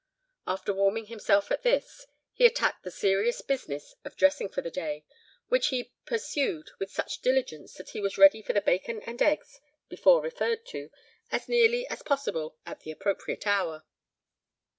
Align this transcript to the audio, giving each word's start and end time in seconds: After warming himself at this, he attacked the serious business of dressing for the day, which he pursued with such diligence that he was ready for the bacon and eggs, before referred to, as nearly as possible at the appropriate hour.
After 0.47 0.73
warming 0.73 1.05
himself 1.05 1.51
at 1.51 1.61
this, 1.61 2.07
he 2.33 2.43
attacked 2.47 2.81
the 2.83 2.89
serious 2.89 3.41
business 3.43 3.93
of 4.03 4.15
dressing 4.17 4.49
for 4.49 4.63
the 4.63 4.71
day, 4.71 5.05
which 5.49 5.67
he 5.67 5.93
pursued 6.07 6.71
with 6.79 6.89
such 6.89 7.21
diligence 7.21 7.75
that 7.75 7.89
he 7.91 8.01
was 8.01 8.17
ready 8.17 8.41
for 8.41 8.53
the 8.53 8.61
bacon 8.61 9.03
and 9.03 9.21
eggs, 9.21 9.59
before 9.89 10.23
referred 10.23 10.65
to, 10.69 10.89
as 11.31 11.47
nearly 11.47 11.87
as 11.87 12.01
possible 12.01 12.57
at 12.65 12.79
the 12.79 12.89
appropriate 12.89 13.45
hour. 13.45 13.83